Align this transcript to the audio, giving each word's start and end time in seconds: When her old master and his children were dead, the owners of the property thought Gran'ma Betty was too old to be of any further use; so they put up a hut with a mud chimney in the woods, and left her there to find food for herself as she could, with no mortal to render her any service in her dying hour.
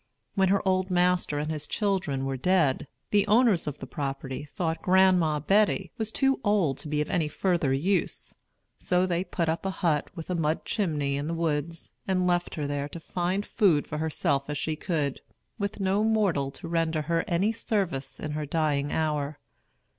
When 0.33 0.47
her 0.49 0.67
old 0.67 0.89
master 0.89 1.37
and 1.37 1.51
his 1.51 1.67
children 1.67 2.25
were 2.25 2.35
dead, 2.35 2.87
the 3.11 3.27
owners 3.27 3.67
of 3.67 3.77
the 3.77 3.85
property 3.85 4.43
thought 4.43 4.81
Gran'ma 4.81 5.41
Betty 5.45 5.91
was 5.99 6.11
too 6.11 6.39
old 6.43 6.79
to 6.79 6.87
be 6.87 7.01
of 7.01 7.09
any 7.11 7.27
further 7.27 7.71
use; 7.71 8.33
so 8.79 9.05
they 9.05 9.23
put 9.23 9.47
up 9.47 9.63
a 9.63 9.69
hut 9.69 10.09
with 10.15 10.31
a 10.31 10.35
mud 10.35 10.65
chimney 10.65 11.17
in 11.17 11.27
the 11.27 11.35
woods, 11.35 11.93
and 12.07 12.25
left 12.25 12.55
her 12.55 12.65
there 12.65 12.89
to 12.89 12.99
find 12.99 13.45
food 13.45 13.85
for 13.85 13.99
herself 13.99 14.49
as 14.49 14.57
she 14.57 14.75
could, 14.75 15.21
with 15.59 15.79
no 15.79 16.03
mortal 16.03 16.49
to 16.49 16.67
render 16.67 17.03
her 17.03 17.23
any 17.27 17.51
service 17.51 18.19
in 18.19 18.31
her 18.31 18.47
dying 18.47 18.91
hour. 18.91 19.37